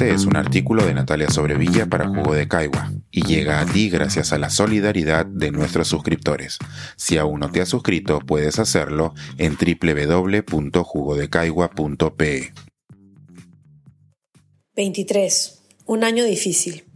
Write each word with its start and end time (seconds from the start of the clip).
Este 0.00 0.14
es 0.14 0.24
un 0.24 0.34
artículo 0.34 0.86
de 0.86 0.94
Natalia 0.94 1.28
Sobrevilla 1.28 1.84
para 1.84 2.08
Jugo 2.08 2.32
de 2.32 2.48
Caigua 2.48 2.90
y 3.10 3.22
llega 3.22 3.60
a 3.60 3.66
ti 3.66 3.90
gracias 3.90 4.32
a 4.32 4.38
la 4.38 4.48
solidaridad 4.48 5.26
de 5.26 5.50
nuestros 5.50 5.88
suscriptores. 5.88 6.56
Si 6.96 7.18
aún 7.18 7.40
no 7.40 7.52
te 7.52 7.60
has 7.60 7.68
suscrito, 7.68 8.18
puedes 8.20 8.58
hacerlo 8.58 9.12
en 9.36 9.58
www.jugodecaigua.pe. 9.58 12.54
23. 14.74 15.62
Un 15.84 16.04
año 16.04 16.24
difícil. 16.24 16.86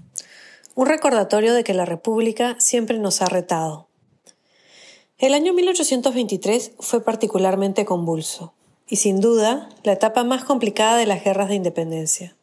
Un 0.74 0.86
recordatorio 0.86 1.52
de 1.52 1.62
que 1.62 1.74
la 1.74 1.84
República 1.84 2.56
siempre 2.58 2.98
nos 2.98 3.20
ha 3.20 3.26
retado. 3.26 3.90
El 5.18 5.34
año 5.34 5.52
1823 5.52 6.72
fue 6.80 7.04
particularmente 7.04 7.84
convulso 7.84 8.54
y 8.88 8.96
sin 8.96 9.20
duda 9.20 9.68
la 9.82 9.92
etapa 9.92 10.24
más 10.24 10.44
complicada 10.44 10.96
de 10.96 11.04
las 11.04 11.22
guerras 11.22 11.50
de 11.50 11.56
independencia. 11.56 12.34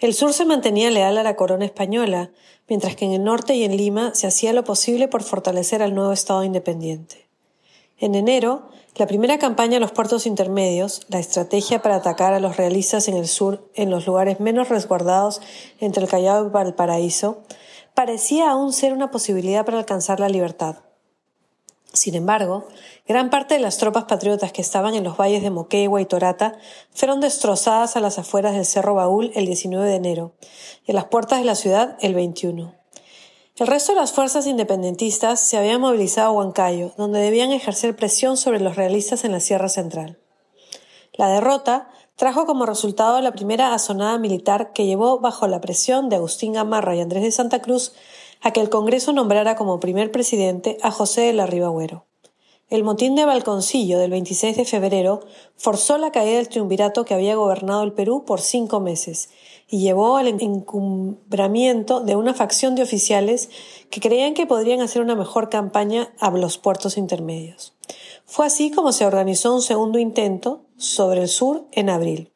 El 0.00 0.14
sur 0.14 0.32
se 0.32 0.46
mantenía 0.46 0.90
leal 0.90 1.18
a 1.18 1.22
la 1.22 1.36
corona 1.36 1.66
española, 1.66 2.30
mientras 2.68 2.96
que 2.96 3.04
en 3.04 3.12
el 3.12 3.22
norte 3.22 3.54
y 3.54 3.64
en 3.64 3.76
Lima 3.76 4.14
se 4.14 4.26
hacía 4.26 4.54
lo 4.54 4.64
posible 4.64 5.08
por 5.08 5.22
fortalecer 5.22 5.82
al 5.82 5.94
nuevo 5.94 6.12
Estado 6.12 6.42
independiente. 6.42 7.28
En 7.98 8.14
enero, 8.14 8.70
la 8.96 9.06
primera 9.06 9.38
campaña 9.38 9.76
a 9.76 9.80
los 9.80 9.92
puertos 9.92 10.24
intermedios, 10.26 11.02
la 11.08 11.18
estrategia 11.18 11.82
para 11.82 11.96
atacar 11.96 12.32
a 12.32 12.40
los 12.40 12.56
realistas 12.56 13.08
en 13.08 13.16
el 13.16 13.28
sur 13.28 13.70
en 13.74 13.90
los 13.90 14.06
lugares 14.06 14.40
menos 14.40 14.70
resguardados 14.70 15.42
entre 15.80 16.02
el 16.02 16.08
Callao 16.08 16.46
y 16.46 16.48
Valparaíso, 16.48 17.42
parecía 17.92 18.50
aún 18.50 18.72
ser 18.72 18.94
una 18.94 19.10
posibilidad 19.10 19.66
para 19.66 19.78
alcanzar 19.78 20.18
la 20.18 20.30
libertad. 20.30 20.76
Sin 21.92 22.14
embargo, 22.14 22.68
gran 23.08 23.30
parte 23.30 23.54
de 23.54 23.60
las 23.60 23.78
tropas 23.78 24.04
patriotas 24.04 24.52
que 24.52 24.62
estaban 24.62 24.94
en 24.94 25.02
los 25.02 25.16
valles 25.16 25.42
de 25.42 25.50
Moquegua 25.50 26.00
y 26.00 26.06
Torata 26.06 26.56
fueron 26.92 27.20
destrozadas 27.20 27.96
a 27.96 28.00
las 28.00 28.18
afueras 28.18 28.54
del 28.54 28.64
Cerro 28.64 28.94
Baúl 28.94 29.32
el 29.34 29.46
19 29.46 29.88
de 29.88 29.96
enero 29.96 30.32
y 30.86 30.92
a 30.92 30.94
las 30.94 31.06
puertas 31.06 31.40
de 31.40 31.44
la 31.44 31.56
ciudad 31.56 31.96
el 32.00 32.14
21. 32.14 32.74
El 33.56 33.66
resto 33.66 33.92
de 33.92 34.00
las 34.00 34.12
fuerzas 34.12 34.46
independentistas 34.46 35.40
se 35.40 35.58
habían 35.58 35.80
movilizado 35.80 36.28
a 36.28 36.32
Huancayo, 36.32 36.92
donde 36.96 37.20
debían 37.20 37.52
ejercer 37.52 37.96
presión 37.96 38.36
sobre 38.36 38.60
los 38.60 38.76
realistas 38.76 39.24
en 39.24 39.32
la 39.32 39.40
Sierra 39.40 39.68
Central. 39.68 40.18
La 41.14 41.28
derrota 41.28 41.90
trajo 42.14 42.46
como 42.46 42.66
resultado 42.66 43.20
la 43.20 43.32
primera 43.32 43.74
azonada 43.74 44.16
militar 44.18 44.72
que 44.72 44.86
llevó 44.86 45.18
bajo 45.18 45.46
la 45.48 45.60
presión 45.60 46.08
de 46.08 46.16
Agustín 46.16 46.52
Gamarra 46.52 46.94
y 46.94 47.00
Andrés 47.00 47.22
de 47.22 47.32
Santa 47.32 47.60
Cruz 47.60 47.92
a 48.40 48.52
que 48.52 48.60
el 48.60 48.70
Congreso 48.70 49.12
nombrara 49.12 49.56
como 49.56 49.80
primer 49.80 50.10
presidente 50.10 50.78
a 50.82 50.90
José 50.90 51.22
de 51.22 51.32
la 51.32 51.46
Ribagüero. 51.46 52.04
El 52.70 52.84
motín 52.84 53.16
de 53.16 53.24
Balconcillo 53.24 53.98
del 53.98 54.12
26 54.12 54.56
de 54.56 54.64
febrero 54.64 55.20
forzó 55.56 55.98
la 55.98 56.12
caída 56.12 56.36
del 56.36 56.48
triunvirato 56.48 57.04
que 57.04 57.14
había 57.14 57.34
gobernado 57.34 57.82
el 57.82 57.92
Perú 57.92 58.24
por 58.24 58.40
cinco 58.40 58.78
meses 58.78 59.30
y 59.68 59.80
llevó 59.80 60.16
al 60.16 60.28
encumbramiento 60.28 62.00
de 62.00 62.14
una 62.14 62.32
facción 62.32 62.76
de 62.76 62.82
oficiales 62.82 63.50
que 63.90 64.00
creían 64.00 64.34
que 64.34 64.46
podrían 64.46 64.80
hacer 64.82 65.02
una 65.02 65.16
mejor 65.16 65.48
campaña 65.48 66.12
a 66.20 66.30
los 66.30 66.58
puertos 66.58 66.96
intermedios. 66.96 67.72
Fue 68.24 68.46
así 68.46 68.70
como 68.70 68.92
se 68.92 69.04
organizó 69.04 69.52
un 69.52 69.62
segundo 69.62 69.98
intento 69.98 70.62
sobre 70.76 71.22
el 71.22 71.28
sur 71.28 71.66
en 71.72 71.90
abril. 71.90 72.30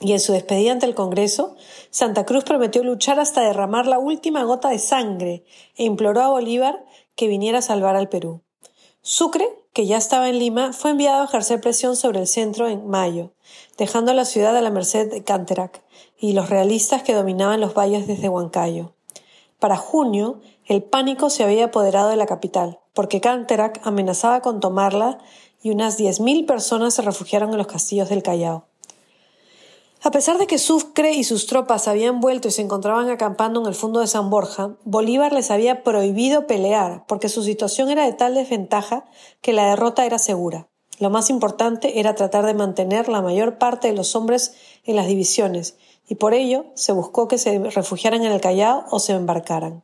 Y 0.00 0.12
en 0.12 0.20
su 0.20 0.32
despedida 0.32 0.72
ante 0.72 0.86
el 0.86 0.94
Congreso, 0.94 1.56
Santa 1.90 2.26
Cruz 2.26 2.44
prometió 2.44 2.82
luchar 2.82 3.18
hasta 3.18 3.40
derramar 3.40 3.86
la 3.86 3.98
última 3.98 4.44
gota 4.44 4.68
de 4.68 4.78
sangre 4.78 5.44
e 5.76 5.84
imploró 5.84 6.22
a 6.22 6.28
Bolívar 6.28 6.84
que 7.14 7.28
viniera 7.28 7.58
a 7.58 7.62
salvar 7.62 7.96
al 7.96 8.08
Perú. 8.08 8.42
Sucre, 9.00 9.48
que 9.72 9.86
ya 9.86 9.96
estaba 9.96 10.28
en 10.28 10.38
Lima, 10.38 10.72
fue 10.72 10.90
enviado 10.90 11.22
a 11.22 11.26
ejercer 11.26 11.60
presión 11.60 11.96
sobre 11.96 12.20
el 12.20 12.26
centro 12.26 12.68
en 12.68 12.88
mayo, 12.88 13.32
dejando 13.78 14.12
la 14.12 14.24
ciudad 14.24 14.56
a 14.56 14.60
la 14.60 14.70
merced 14.70 15.10
de 15.10 15.22
Canterac 15.22 15.82
y 16.18 16.32
los 16.32 16.50
realistas 16.50 17.02
que 17.02 17.14
dominaban 17.14 17.60
los 17.60 17.74
valles 17.74 18.06
desde 18.06 18.28
Huancayo. 18.28 18.94
Para 19.58 19.76
junio, 19.76 20.40
el 20.66 20.82
pánico 20.82 21.30
se 21.30 21.44
había 21.44 21.66
apoderado 21.66 22.08
de 22.08 22.16
la 22.16 22.26
capital, 22.26 22.80
porque 22.92 23.20
Canterac 23.20 23.80
amenazaba 23.86 24.40
con 24.40 24.60
tomarla 24.60 25.18
y 25.62 25.70
unas 25.70 25.98
10.000 25.98 26.46
personas 26.46 26.94
se 26.94 27.02
refugiaron 27.02 27.50
en 27.52 27.58
los 27.58 27.66
castillos 27.66 28.08
del 28.08 28.22
Callao. 28.22 28.66
A 30.06 30.12
pesar 30.12 30.38
de 30.38 30.46
que 30.46 30.58
Sucre 30.58 31.14
y 31.14 31.24
sus 31.24 31.48
tropas 31.48 31.88
habían 31.88 32.20
vuelto 32.20 32.46
y 32.46 32.52
se 32.52 32.62
encontraban 32.62 33.10
acampando 33.10 33.60
en 33.60 33.66
el 33.66 33.74
fondo 33.74 33.98
de 33.98 34.06
San 34.06 34.30
Borja, 34.30 34.76
Bolívar 34.84 35.32
les 35.32 35.50
había 35.50 35.82
prohibido 35.82 36.46
pelear 36.46 37.04
porque 37.08 37.28
su 37.28 37.42
situación 37.42 37.90
era 37.90 38.04
de 38.04 38.12
tal 38.12 38.36
desventaja 38.36 39.04
que 39.40 39.52
la 39.52 39.66
derrota 39.66 40.06
era 40.06 40.20
segura. 40.20 40.68
Lo 41.00 41.10
más 41.10 41.28
importante 41.28 41.98
era 41.98 42.14
tratar 42.14 42.46
de 42.46 42.54
mantener 42.54 43.08
la 43.08 43.20
mayor 43.20 43.58
parte 43.58 43.88
de 43.88 43.94
los 43.94 44.14
hombres 44.14 44.54
en 44.84 44.94
las 44.94 45.08
divisiones 45.08 45.74
y 46.06 46.14
por 46.14 46.34
ello 46.34 46.66
se 46.74 46.92
buscó 46.92 47.26
que 47.26 47.36
se 47.36 47.58
refugiaran 47.58 48.24
en 48.24 48.30
el 48.30 48.40
Callao 48.40 48.84
o 48.92 49.00
se 49.00 49.12
embarcaran. 49.12 49.82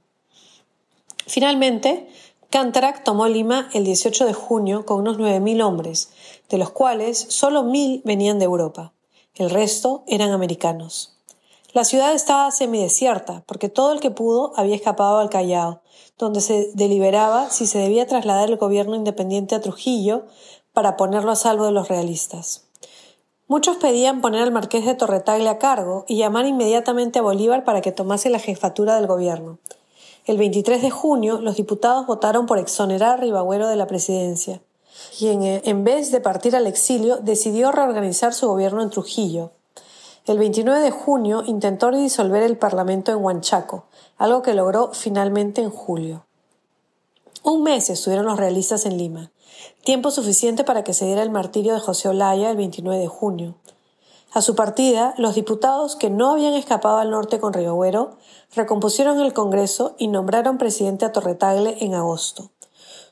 Finalmente, 1.26 2.06
Cantarac 2.48 3.02
tomó 3.02 3.26
Lima 3.26 3.70
el 3.74 3.82
18 3.82 4.26
de 4.26 4.34
junio 4.34 4.86
con 4.86 5.00
unos 5.00 5.18
9.000 5.18 5.64
hombres, 5.64 6.10
de 6.48 6.58
los 6.58 6.70
cuales 6.70 7.18
solo 7.18 7.64
1.000 7.64 8.02
venían 8.04 8.38
de 8.38 8.44
Europa. 8.44 8.92
El 9.34 9.48
resto 9.48 10.04
eran 10.06 10.30
americanos. 10.30 11.16
La 11.72 11.84
ciudad 11.84 12.12
estaba 12.12 12.50
semidesierta, 12.50 13.42
porque 13.46 13.70
todo 13.70 13.92
el 13.92 14.00
que 14.00 14.10
pudo 14.10 14.52
había 14.56 14.74
escapado 14.74 15.20
al 15.20 15.30
Callao, 15.30 15.80
donde 16.18 16.42
se 16.42 16.70
deliberaba 16.74 17.48
si 17.48 17.64
se 17.64 17.78
debía 17.78 18.06
trasladar 18.06 18.50
el 18.50 18.58
gobierno 18.58 18.94
independiente 18.94 19.54
a 19.54 19.62
Trujillo 19.62 20.26
para 20.74 20.98
ponerlo 20.98 21.30
a 21.30 21.36
salvo 21.36 21.64
de 21.64 21.72
los 21.72 21.88
realistas. 21.88 22.64
Muchos 23.48 23.78
pedían 23.78 24.20
poner 24.20 24.42
al 24.42 24.52
marqués 24.52 24.84
de 24.84 24.94
Torretagle 24.94 25.48
a 25.48 25.58
cargo 25.58 26.04
y 26.06 26.18
llamar 26.18 26.44
inmediatamente 26.44 27.18
a 27.18 27.22
Bolívar 27.22 27.64
para 27.64 27.80
que 27.80 27.90
tomase 27.90 28.28
la 28.28 28.38
jefatura 28.38 28.96
del 28.96 29.06
gobierno. 29.06 29.58
El 30.26 30.36
23 30.36 30.82
de 30.82 30.90
junio, 30.90 31.40
los 31.40 31.56
diputados 31.56 32.06
votaron 32.06 32.44
por 32.44 32.58
exonerar 32.58 33.12
a 33.12 33.16
Ribagüero 33.16 33.66
de 33.66 33.76
la 33.76 33.86
presidencia 33.86 34.60
quien 35.18 35.42
eh, 35.42 35.62
en 35.64 35.84
vez 35.84 36.10
de 36.10 36.20
partir 36.20 36.56
al 36.56 36.66
exilio 36.66 37.18
decidió 37.18 37.72
reorganizar 37.72 38.34
su 38.34 38.48
gobierno 38.48 38.82
en 38.82 38.90
Trujillo. 38.90 39.52
El 40.24 40.38
29 40.38 40.80
de 40.80 40.90
junio 40.90 41.42
intentó 41.46 41.90
disolver 41.90 42.42
el 42.42 42.56
Parlamento 42.56 43.10
en 43.10 43.24
Huanchaco, 43.24 43.86
algo 44.18 44.42
que 44.42 44.54
logró 44.54 44.92
finalmente 44.92 45.62
en 45.62 45.70
julio. 45.70 46.26
Un 47.42 47.64
mes 47.64 47.90
estuvieron 47.90 48.26
los 48.26 48.38
realistas 48.38 48.86
en 48.86 48.96
Lima, 48.98 49.32
tiempo 49.82 50.12
suficiente 50.12 50.62
para 50.62 50.84
que 50.84 50.94
se 50.94 51.06
diera 51.06 51.22
el 51.22 51.30
martirio 51.30 51.74
de 51.74 51.80
José 51.80 52.08
Olaya 52.08 52.50
el 52.50 52.56
29 52.56 53.00
de 53.00 53.08
junio. 53.08 53.56
A 54.32 54.40
su 54.40 54.54
partida, 54.54 55.12
los 55.18 55.34
diputados 55.34 55.96
que 55.96 56.08
no 56.08 56.30
habían 56.30 56.54
escapado 56.54 56.98
al 56.98 57.10
norte 57.10 57.38
con 57.38 57.52
Ribagüero 57.52 58.16
recompusieron 58.54 59.20
el 59.20 59.32
Congreso 59.32 59.94
y 59.98 60.06
nombraron 60.06 60.56
presidente 60.56 61.04
a 61.04 61.12
Torretagle 61.12 61.76
en 61.80 61.94
agosto. 61.94 62.50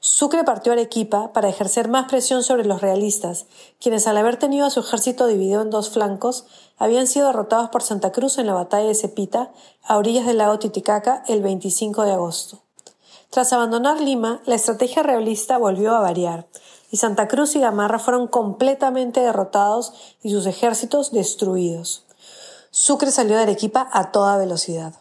Sucre 0.03 0.45
partió 0.45 0.73
a 0.73 0.77
Arequipa 0.77 1.35
para 1.35 1.51
ejercer 1.51 1.89
más 1.89 2.09
presión 2.09 2.43
sobre 2.43 2.65
los 2.65 2.81
realistas, 2.81 3.45
quienes 3.79 4.07
al 4.07 4.17
haber 4.17 4.39
tenido 4.39 4.65
a 4.65 4.71
su 4.71 4.81
ejército 4.81 5.27
dividido 5.27 5.61
en 5.61 5.69
dos 5.69 5.91
flancos, 5.91 6.47
habían 6.79 7.07
sido 7.07 7.27
derrotados 7.27 7.69
por 7.69 7.83
Santa 7.83 8.11
Cruz 8.11 8.39
en 8.39 8.47
la 8.47 8.55
batalla 8.55 8.89
de 8.89 8.95
Cepita, 8.95 9.53
a 9.85 9.99
orillas 9.99 10.25
del 10.25 10.39
lago 10.39 10.59
Titicaca, 10.59 11.23
el 11.29 11.43
25 11.43 12.05
de 12.05 12.13
agosto. 12.13 12.63
Tras 13.29 13.53
abandonar 13.53 14.01
Lima, 14.01 14.41
la 14.47 14.55
estrategia 14.55 15.03
realista 15.03 15.59
volvió 15.59 15.95
a 15.95 16.01
variar, 16.01 16.47
y 16.91 16.97
Santa 16.97 17.29
Cruz 17.29 17.55
y 17.55 17.61
Gamarra 17.61 17.99
fueron 17.99 18.27
completamente 18.27 19.21
derrotados 19.21 19.93
y 20.23 20.31
sus 20.31 20.47
ejércitos 20.47 21.13
destruidos. 21.13 22.05
Sucre 22.71 23.11
salió 23.11 23.37
de 23.37 23.43
Arequipa 23.43 23.87
a 23.93 24.13
toda 24.13 24.39
velocidad. 24.39 24.95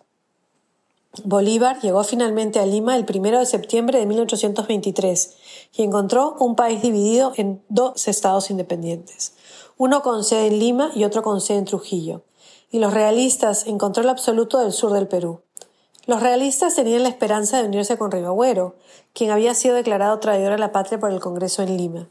Bolívar 1.24 1.82
llegó 1.82 2.04
finalmente 2.04 2.60
a 2.60 2.68
Lima 2.68 2.96
el 2.96 3.04
1 3.12 3.40
de 3.40 3.46
septiembre 3.48 3.98
de 3.98 4.06
1823 4.06 5.36
y 5.74 5.82
encontró 5.82 6.36
un 6.40 6.56
país 6.56 6.84
dividido 6.84 7.34
en 7.36 7.64
dos 7.68 8.08
estados 8.08 8.52
independientes, 8.52 9.34
uno 9.78 10.04
con 10.04 10.24
sede 10.24 10.48
en 10.48 10.60
Lima 10.60 10.92
y 10.94 11.06
otro 11.06 11.24
con 11.24 11.42
sede 11.42 11.58
en 11.58 11.66
Trujillo, 11.66 12.22
y 12.70 12.78
los 12.78 12.94
realistas 12.94 13.66
en 13.66 13.80
control 13.80 14.08
absoluto 14.08 14.60
del 14.60 14.72
sur 14.72 14.94
del 14.94 15.08
Perú. 15.08 15.42
Los 16.06 16.22
realistas 16.22 16.76
tenían 16.76 17.02
la 17.02 17.10
esperanza 17.10 17.58
de 17.58 17.68
unirse 17.68 17.98
con 17.98 18.12
Ribagüero, 18.12 18.76
quien 19.14 19.32
había 19.32 19.56
sido 19.56 19.74
declarado 19.74 20.20
traidor 20.20 20.52
a 20.52 20.58
la 20.60 20.72
patria 20.72 21.00
por 21.00 21.12
el 21.12 21.20
Congreso 21.20 21.64
en 21.64 21.76
Lima. 21.76 22.08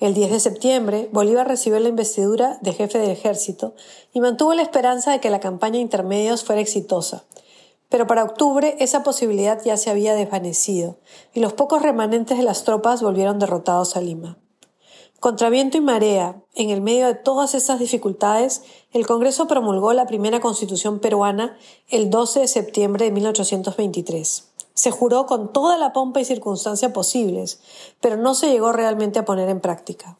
El 0.00 0.12
10 0.12 0.30
de 0.30 0.40
septiembre, 0.40 1.08
Bolívar 1.12 1.48
recibió 1.48 1.80
la 1.80 1.88
investidura 1.88 2.58
de 2.60 2.74
jefe 2.74 2.98
del 2.98 3.10
ejército 3.10 3.74
y 4.12 4.20
mantuvo 4.20 4.52
la 4.52 4.62
esperanza 4.62 5.12
de 5.12 5.20
que 5.20 5.30
la 5.30 5.40
campaña 5.40 5.78
intermedios 5.78 6.44
fuera 6.44 6.60
exitosa, 6.60 7.24
pero 7.88 8.06
para 8.06 8.24
octubre 8.24 8.76
esa 8.78 9.02
posibilidad 9.02 9.62
ya 9.64 9.76
se 9.76 9.90
había 9.90 10.14
desvanecido 10.14 10.98
y 11.32 11.40
los 11.40 11.52
pocos 11.54 11.82
remanentes 11.82 12.38
de 12.38 12.44
las 12.44 12.64
tropas 12.64 13.02
volvieron 13.02 13.38
derrotados 13.38 13.96
a 13.96 14.00
Lima. 14.00 14.38
Contra 15.20 15.50
viento 15.50 15.76
y 15.76 15.80
marea, 15.80 16.40
en 16.54 16.70
el 16.70 16.80
medio 16.80 17.08
de 17.08 17.14
todas 17.14 17.56
esas 17.56 17.80
dificultades, 17.80 18.62
el 18.92 19.04
Congreso 19.04 19.48
promulgó 19.48 19.92
la 19.92 20.06
primera 20.06 20.38
constitución 20.38 21.00
peruana 21.00 21.58
el 21.88 22.08
12 22.08 22.40
de 22.40 22.48
septiembre 22.48 23.06
de 23.06 23.10
1823. 23.10 24.48
Se 24.74 24.90
juró 24.92 25.26
con 25.26 25.52
toda 25.52 25.76
la 25.76 25.92
pompa 25.92 26.20
y 26.20 26.24
circunstancia 26.24 26.92
posibles, 26.92 27.58
pero 28.00 28.16
no 28.16 28.34
se 28.34 28.48
llegó 28.48 28.70
realmente 28.70 29.18
a 29.18 29.24
poner 29.24 29.48
en 29.48 29.60
práctica. 29.60 30.18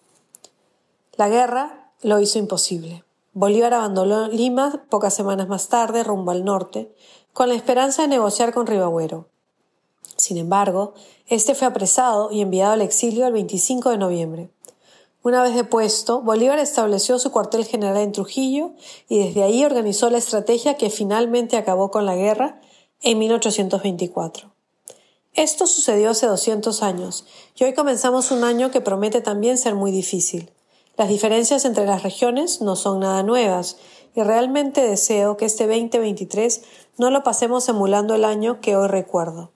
La 1.14 1.28
guerra 1.28 1.92
lo 2.02 2.18
hizo 2.18 2.40
imposible. 2.40 3.04
Bolívar 3.32 3.74
abandonó 3.74 4.28
Lima 4.28 4.84
pocas 4.88 5.14
semanas 5.14 5.48
más 5.48 5.68
tarde 5.68 6.02
rumbo 6.02 6.30
al 6.30 6.44
norte, 6.44 6.92
con 7.32 7.48
la 7.48 7.54
esperanza 7.54 8.02
de 8.02 8.08
negociar 8.08 8.52
con 8.52 8.66
Ribagüero. 8.66 9.28
Sin 10.16 10.36
embargo, 10.38 10.94
este 11.26 11.54
fue 11.54 11.66
apresado 11.68 12.32
y 12.32 12.40
enviado 12.40 12.72
al 12.72 12.82
exilio 12.82 13.26
el 13.26 13.32
25 13.32 13.90
de 13.90 13.98
noviembre. 13.98 14.50
Una 15.22 15.42
vez 15.42 15.54
depuesto, 15.54 16.22
Bolívar 16.22 16.58
estableció 16.58 17.18
su 17.18 17.30
cuartel 17.30 17.64
general 17.64 17.98
en 17.98 18.12
Trujillo 18.12 18.72
y 19.08 19.18
desde 19.18 19.42
ahí 19.42 19.64
organizó 19.64 20.10
la 20.10 20.18
estrategia 20.18 20.74
que 20.74 20.90
finalmente 20.90 21.56
acabó 21.56 21.90
con 21.90 22.06
la 22.06 22.16
guerra 22.16 22.60
en 23.02 23.18
1824. 23.18 24.50
Esto 25.34 25.66
sucedió 25.66 26.10
hace 26.10 26.26
200 26.26 26.82
años 26.82 27.26
y 27.56 27.64
hoy 27.64 27.74
comenzamos 27.74 28.30
un 28.30 28.42
año 28.42 28.70
que 28.70 28.80
promete 28.80 29.20
también 29.20 29.58
ser 29.58 29.74
muy 29.74 29.90
difícil. 29.90 30.50
Las 30.98 31.08
diferencias 31.08 31.64
entre 31.64 31.86
las 31.86 32.02
regiones 32.02 32.60
no 32.60 32.74
son 32.74 33.00
nada 33.00 33.22
nuevas 33.22 33.78
y 34.16 34.22
realmente 34.22 34.80
deseo 34.82 35.36
que 35.36 35.44
este 35.44 35.68
2023 35.68 36.62
no 36.98 37.10
lo 37.10 37.22
pasemos 37.22 37.68
emulando 37.68 38.16
el 38.16 38.24
año 38.24 38.60
que 38.60 38.76
hoy 38.76 38.88
recuerdo 38.88 39.52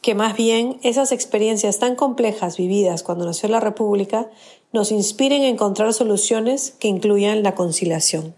que 0.00 0.14
más 0.14 0.34
bien 0.34 0.78
esas 0.82 1.12
experiencias 1.12 1.78
tan 1.78 1.94
complejas 1.94 2.56
vividas 2.56 3.02
cuando 3.02 3.26
nació 3.26 3.50
la 3.50 3.60
República 3.60 4.30
nos 4.72 4.92
inspiren 4.92 5.42
a 5.42 5.48
encontrar 5.48 5.92
soluciones 5.92 6.74
que 6.80 6.88
incluyan 6.88 7.42
la 7.42 7.54
conciliación. 7.54 8.34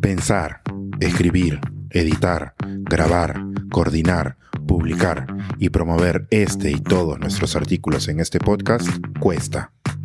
Pensar, 0.00 0.62
escribir, 1.00 1.60
editar, 1.90 2.54
grabar, 2.64 3.42
coordinar, 3.70 4.38
publicar 4.66 5.26
y 5.58 5.68
promover 5.68 6.26
este 6.30 6.70
y 6.70 6.80
todos 6.80 7.18
nuestros 7.18 7.56
artículos 7.56 8.08
en 8.08 8.20
este 8.20 8.38
podcast 8.38 8.88
cuesta 9.20 9.75